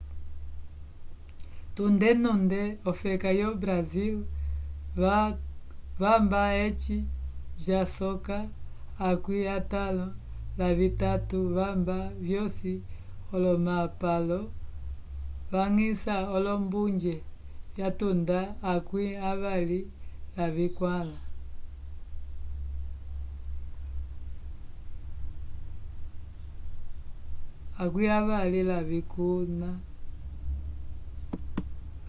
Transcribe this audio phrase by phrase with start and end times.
[1.75, 4.15] tunde nunde ofeka yo brasil
[5.99, 6.97] vamba eci
[7.65, 8.37] jasoka
[9.09, 10.11] akwi atalon
[10.59, 12.73] la vitatu vamba vyosi
[13.33, 14.39] olomapalo
[15.51, 17.13] vangiça olombuje
[17.79, 18.39] yatanda
[18.73, 19.79] akwi avali
[28.67, 29.71] lavikulna